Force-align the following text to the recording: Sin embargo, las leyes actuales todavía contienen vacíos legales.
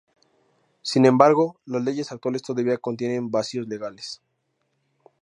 Sin 0.81 1.05
embargo, 1.05 1.57
las 1.63 1.83
leyes 1.83 2.11
actuales 2.11 2.41
todavía 2.41 2.79
contienen 2.79 3.29
vacíos 3.29 3.67
legales. 3.67 4.19